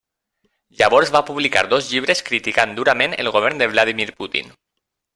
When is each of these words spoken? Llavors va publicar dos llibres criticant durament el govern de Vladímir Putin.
Llavors 0.79 1.11
va 1.17 1.21
publicar 1.27 1.63
dos 1.75 1.91
llibres 1.93 2.25
criticant 2.31 2.75
durament 2.81 3.17
el 3.25 3.33
govern 3.39 3.63
de 3.65 3.69
Vladímir 3.75 4.13
Putin. 4.23 4.55